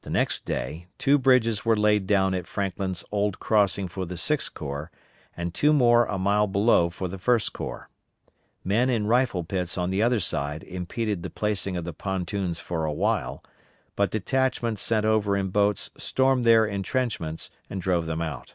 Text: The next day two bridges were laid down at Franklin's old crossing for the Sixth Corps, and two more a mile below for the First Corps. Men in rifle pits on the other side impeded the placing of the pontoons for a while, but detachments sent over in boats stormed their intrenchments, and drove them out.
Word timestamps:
The 0.00 0.08
next 0.08 0.46
day 0.46 0.86
two 0.96 1.18
bridges 1.18 1.62
were 1.62 1.76
laid 1.76 2.06
down 2.06 2.32
at 2.32 2.46
Franklin's 2.46 3.04
old 3.12 3.38
crossing 3.38 3.86
for 3.86 4.06
the 4.06 4.16
Sixth 4.16 4.54
Corps, 4.54 4.90
and 5.36 5.52
two 5.52 5.74
more 5.74 6.06
a 6.06 6.16
mile 6.16 6.46
below 6.46 6.88
for 6.88 7.06
the 7.06 7.18
First 7.18 7.52
Corps. 7.52 7.90
Men 8.64 8.88
in 8.88 9.06
rifle 9.06 9.44
pits 9.44 9.76
on 9.76 9.90
the 9.90 10.00
other 10.02 10.20
side 10.20 10.64
impeded 10.64 11.22
the 11.22 11.28
placing 11.28 11.76
of 11.76 11.84
the 11.84 11.92
pontoons 11.92 12.60
for 12.60 12.86
a 12.86 12.92
while, 12.94 13.44
but 13.94 14.10
detachments 14.10 14.80
sent 14.80 15.04
over 15.04 15.36
in 15.36 15.48
boats 15.50 15.90
stormed 15.98 16.44
their 16.44 16.64
intrenchments, 16.64 17.50
and 17.68 17.82
drove 17.82 18.06
them 18.06 18.22
out. 18.22 18.54